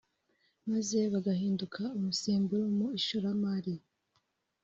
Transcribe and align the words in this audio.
maze 0.69 0.99
bagahinduka 1.13 1.81
umusemburo 1.97 2.65
mu 2.77 2.87
ishoramari 2.99 3.73